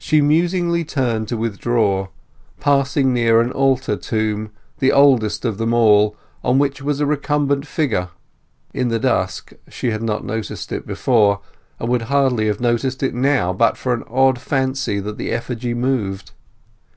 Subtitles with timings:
[0.00, 2.08] She musingly turned to withdraw,
[2.58, 7.64] passing near an altar tomb, the oldest of them all, on which was a recumbent
[7.64, 8.08] figure.
[8.74, 11.42] In the dusk she had not noticed it before,
[11.78, 15.74] and would hardly have noticed it now but for an odd fancy that the effigy
[15.74, 16.32] moved.